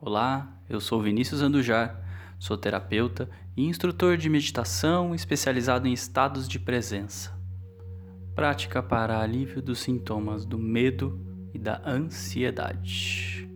[0.00, 2.00] Olá, eu sou Vinícius Andujar,
[2.38, 7.36] sou terapeuta e instrutor de meditação especializado em estados de presença.
[8.32, 11.20] Prática para alívio dos sintomas do medo
[11.52, 13.50] e da ansiedade.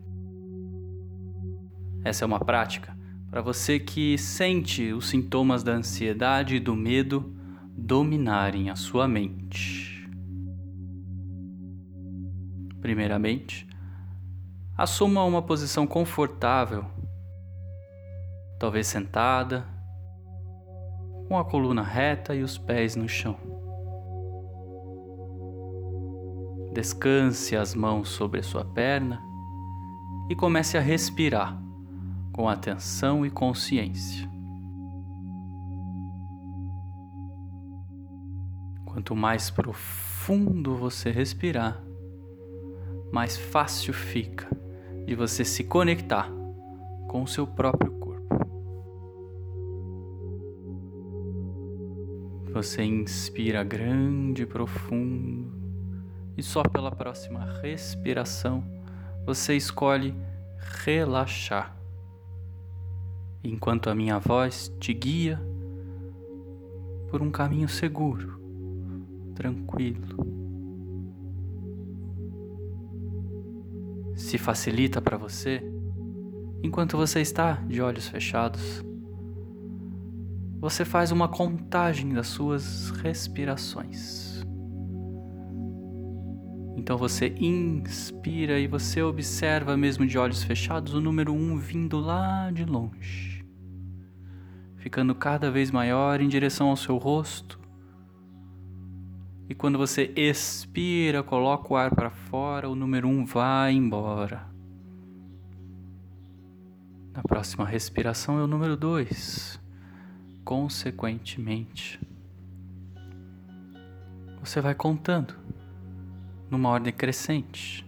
[2.03, 2.99] Essa é uma prática
[3.31, 7.37] para você que sente os sintomas da ansiedade e do medo
[7.71, 10.11] dominarem a sua mente.
[12.81, 13.65] Primeiramente,
[14.77, 16.87] Assuma uma posição confortável,
[18.59, 19.67] talvez sentada,
[21.29, 23.37] com a coluna reta e os pés no chão.
[26.73, 29.23] Descanse as mãos sobre a sua perna
[30.31, 31.61] e comece a respirar
[32.33, 34.27] com atenção e consciência.
[38.87, 41.79] Quanto mais profundo você respirar,
[43.13, 44.62] mais fácil fica
[45.13, 46.27] de você se conectar
[47.07, 48.35] com o seu próprio corpo.
[52.51, 55.53] Você inspira grande e profundo
[56.35, 58.65] e só pela próxima respiração
[59.27, 60.15] você escolhe
[60.83, 61.77] relaxar.
[63.45, 65.39] Enquanto a minha voz te guia
[67.11, 68.41] por um caminho seguro,
[69.35, 70.52] tranquilo.
[74.33, 75.63] Se facilita para você
[76.63, 78.83] enquanto você está de olhos fechados.
[80.59, 84.43] Você faz uma contagem das suas respirações.
[86.79, 92.01] Então você inspira e você observa, mesmo de olhos fechados, o número 1 um vindo
[92.01, 93.45] lá de longe,
[94.77, 97.61] ficando cada vez maior em direção ao seu rosto
[99.53, 104.47] e quando você expira, coloca o ar para fora, o número 1 um vai embora.
[107.13, 109.61] Na próxima respiração é o número 2.
[110.43, 112.01] Consequentemente,
[114.41, 115.35] você vai contando
[116.51, 117.87] numa ordem crescente.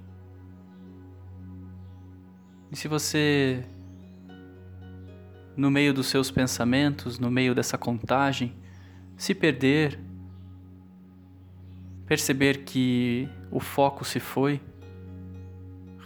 [2.71, 3.65] E se você,
[5.57, 8.55] no meio dos seus pensamentos, no meio dessa contagem,
[9.17, 10.04] se perder,
[12.07, 14.61] perceber que o foco se foi,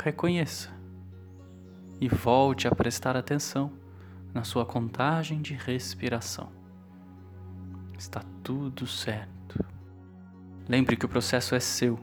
[0.02, 0.70] reconheça
[2.00, 3.72] e volte a prestar atenção
[4.32, 6.52] na sua contagem de respiração.
[7.98, 9.64] Está tudo certo.
[10.68, 11.98] Lembre que o processo é seu.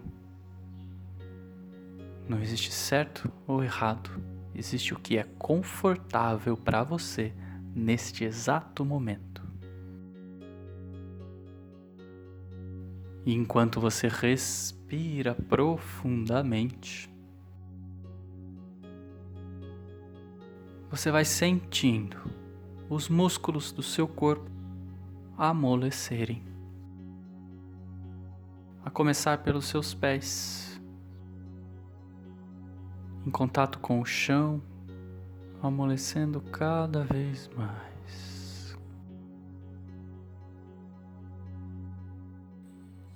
[2.28, 4.10] Não existe certo ou errado.
[4.54, 7.34] Existe o que é confortável para você
[7.74, 9.35] neste exato momento.
[13.26, 17.10] E enquanto você respira profundamente,
[20.92, 22.18] você vai sentindo
[22.88, 24.50] os músculos do seu corpo
[25.36, 26.44] amolecerem.
[28.84, 30.80] A começar pelos seus pés,
[33.26, 34.62] em contato com o chão,
[35.64, 37.95] amolecendo cada vez mais.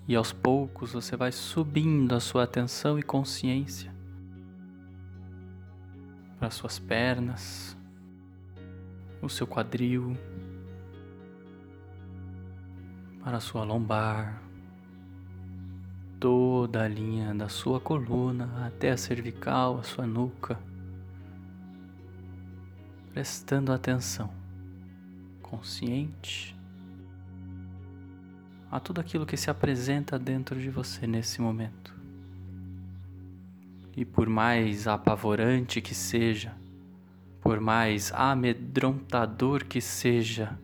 [0.10, 3.94] E aos poucos você vai subindo a sua atenção e consciência
[6.40, 7.78] para suas pernas,
[9.22, 10.18] o seu quadril,
[13.24, 14.42] para sua lombar,
[16.20, 20.58] toda a linha da sua coluna até a cervical, a sua nuca,
[23.14, 24.34] prestando atenção,
[25.40, 26.59] consciente
[28.72, 31.94] a tudo aquilo que se apresenta dentro de você nesse momento.
[33.96, 36.56] E por mais apavorante que seja,
[37.42, 40.58] por mais amedrontador que seja,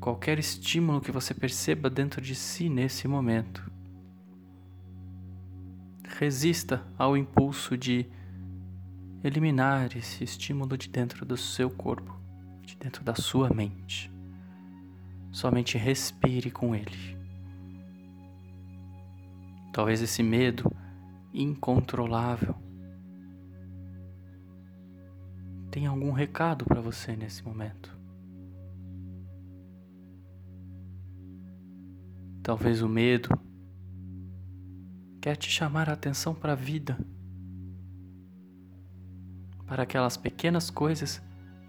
[0.00, 3.70] qualquer estímulo que você perceba dentro de si nesse momento,
[6.18, 8.06] resista ao impulso de
[9.22, 12.18] eliminar esse estímulo de dentro do seu corpo,
[12.62, 14.10] de dentro da sua mente.
[15.30, 17.15] Somente respire com ele.
[19.76, 20.74] Talvez esse medo
[21.34, 22.54] incontrolável
[25.70, 27.94] tenha algum recado para você nesse momento.
[32.42, 33.28] Talvez o medo
[35.20, 36.96] quer te chamar a atenção para a vida,
[39.66, 41.20] para aquelas pequenas coisas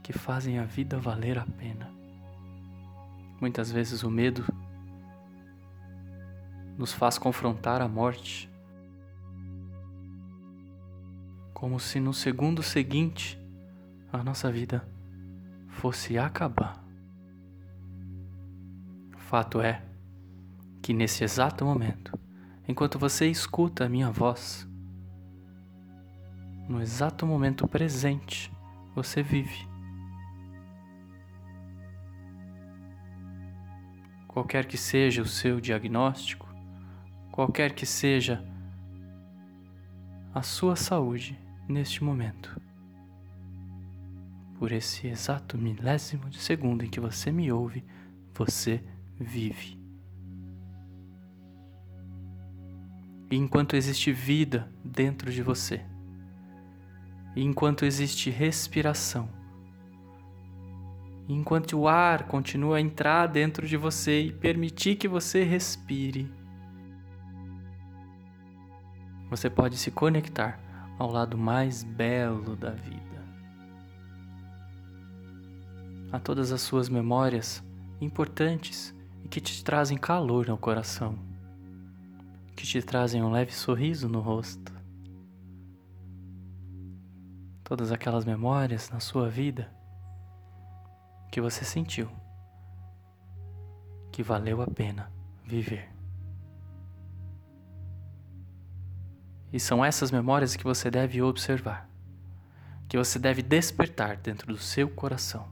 [0.02, 1.92] que fazem a vida valer a pena.
[3.42, 4.46] Muitas vezes o medo
[6.78, 8.50] nos faz confrontar a morte.
[11.54, 13.40] Como se no segundo seguinte
[14.14, 14.88] a nossa vida
[15.68, 16.84] fosse acabar.
[19.18, 19.84] Fato é
[20.82, 22.18] que nesse exato momento,
[22.68, 24.68] enquanto você escuta a minha voz,
[26.70, 28.52] no exato momento presente,
[28.94, 29.68] você vive.
[34.28, 36.47] Qualquer que seja o seu diagnóstico,
[37.38, 38.44] qualquer que seja
[40.34, 41.40] a sua saúde
[41.70, 42.60] neste momento,
[44.58, 47.86] por esse exato milésimo de segundo em que você me ouve,
[48.34, 48.84] você
[49.20, 49.80] vive.
[53.30, 55.86] E enquanto existe vida dentro de você,
[57.36, 59.30] e enquanto existe respiração,
[61.30, 66.36] enquanto o ar continua a entrar dentro de você e permitir que você respire,
[69.30, 70.60] você pode se conectar
[70.98, 72.98] ao lado mais belo da vida.
[76.12, 77.64] A todas as suas memórias
[78.00, 81.18] importantes e que te trazem calor no coração,
[82.56, 84.74] que te trazem um leve sorriso no rosto.
[87.64, 89.70] Todas aquelas memórias na sua vida
[91.30, 92.10] que você sentiu
[94.18, 95.12] que valeu a pena
[95.46, 95.97] viver.
[99.58, 101.90] E são essas memórias que você deve observar,
[102.88, 105.50] que você deve despertar dentro do seu coração.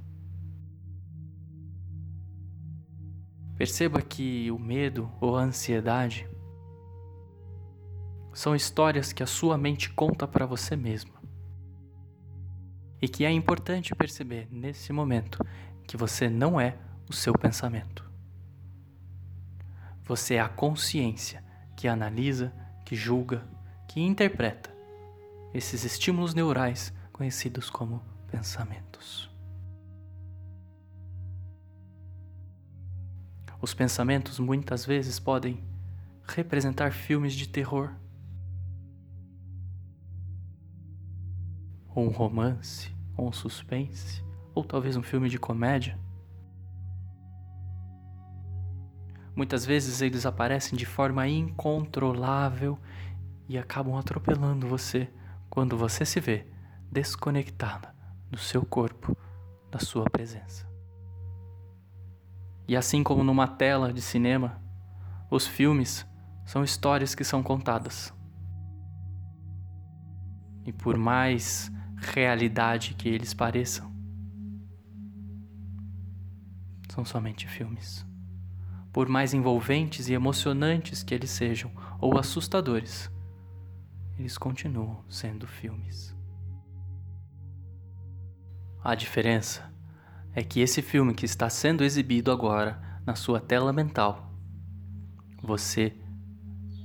[3.58, 6.30] Perceba que o medo ou a ansiedade
[8.32, 11.20] são histórias que a sua mente conta para você mesma.
[13.02, 15.44] E que é importante perceber nesse momento
[15.88, 16.78] que você não é
[17.10, 18.08] o seu pensamento.
[20.04, 21.44] Você é a consciência
[21.76, 22.54] que analisa,
[22.86, 23.55] que julga,
[23.96, 24.70] que interpreta
[25.54, 29.32] esses estímulos neurais conhecidos como pensamentos.
[33.62, 35.64] Os pensamentos muitas vezes podem
[36.28, 37.96] representar filmes de terror,
[41.88, 44.22] ou um romance, ou um suspense,
[44.54, 45.98] ou talvez um filme de comédia.
[49.34, 52.78] Muitas vezes eles aparecem de forma incontrolável
[53.48, 55.10] e acabam atropelando você
[55.50, 56.46] quando você se vê
[56.92, 57.94] desconectada
[58.30, 59.16] do seu corpo,
[59.72, 60.68] da sua presença.
[62.68, 64.62] E assim como numa tela de cinema,
[65.30, 66.06] os filmes
[66.46, 68.14] são histórias que são contadas.
[70.66, 73.94] E por mais realidade que eles pareçam,
[76.90, 78.06] são somente filmes.
[78.92, 81.70] Por mais envolventes e emocionantes que eles sejam,
[82.00, 83.12] ou assustadores,
[84.18, 86.16] eles continuam sendo filmes.
[88.84, 89.70] A diferença
[90.34, 94.32] é que esse filme que está sendo exibido agora na sua tela mental,
[95.42, 95.94] você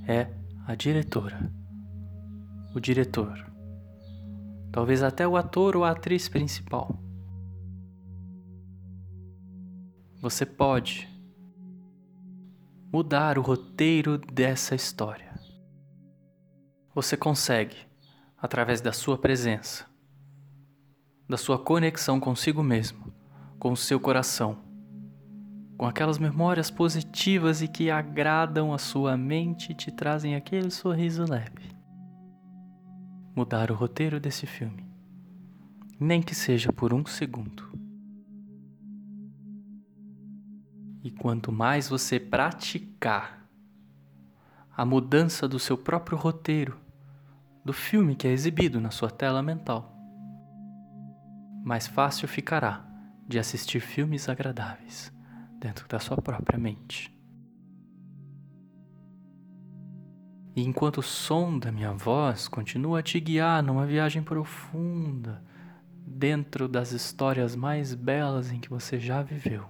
[0.07, 0.29] é
[0.67, 1.53] a diretora,
[2.75, 3.51] o diretor,
[4.73, 6.99] talvez até o ator ou a atriz principal.
[10.21, 11.09] Você pode
[12.93, 15.30] mudar o roteiro dessa história.
[17.01, 17.79] Você consegue,
[18.37, 19.87] através da sua presença,
[21.27, 23.11] da sua conexão consigo mesmo,
[23.59, 24.59] com o seu coração,
[25.79, 31.25] com aquelas memórias positivas e que agradam a sua mente e te trazem aquele sorriso
[31.25, 31.75] leve.
[33.35, 34.87] Mudar o roteiro desse filme,
[35.99, 37.67] nem que seja por um segundo.
[41.03, 43.49] E quanto mais você praticar
[44.77, 46.90] a mudança do seu próprio roteiro,
[47.65, 49.95] do filme que é exibido na sua tela mental.
[51.63, 52.85] Mais fácil ficará
[53.27, 55.13] de assistir filmes agradáveis
[55.59, 57.15] dentro da sua própria mente.
[60.57, 65.45] E enquanto o som da minha voz continua a te guiar numa viagem profunda
[66.05, 69.65] dentro das histórias mais belas em que você já viveu,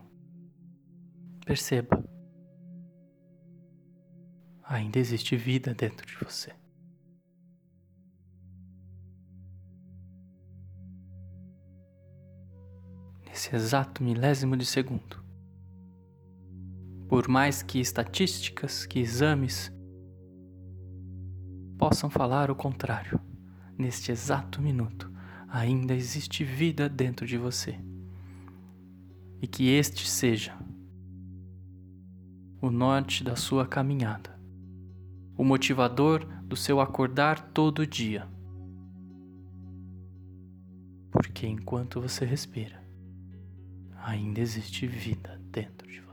[1.44, 2.02] perceba
[4.64, 6.59] ainda existe vida dentro de você.
[13.30, 15.24] Nesse exato milésimo de segundo.
[17.08, 19.72] Por mais que estatísticas, que exames
[21.78, 23.18] possam falar o contrário,
[23.78, 25.10] neste exato minuto
[25.48, 27.80] ainda existe vida dentro de você.
[29.40, 30.54] E que este seja
[32.60, 34.38] o norte da sua caminhada
[35.40, 38.28] o motivador do seu acordar todo dia.
[41.10, 42.79] Porque enquanto você respira,
[44.10, 46.09] ainda existe vida dentro de você.